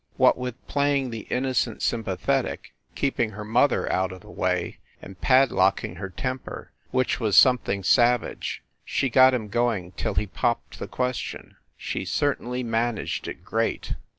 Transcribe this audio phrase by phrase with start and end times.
[0.17, 5.97] What with playing the innocent sympathetic, keeping her mother out o the way and padlocking
[5.97, 8.63] her temper, which was something sav THE LIARS CLUB 77 age,
[8.97, 11.55] she got him going till he popped the question.
[11.77, 13.93] She certainly managed it great.